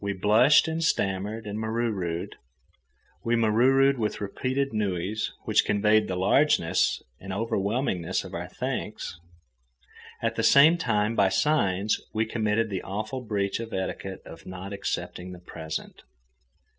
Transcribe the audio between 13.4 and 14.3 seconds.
of etiquette